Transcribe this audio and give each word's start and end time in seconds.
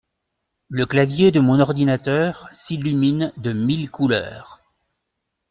Le 0.69 0.87
clavier 0.87 1.29
de 1.29 1.39
mon 1.39 1.59
ordinateur 1.59 2.49
s’illumine 2.53 3.31
de 3.37 3.53
mille 3.53 3.91
couleurs. 3.91 4.59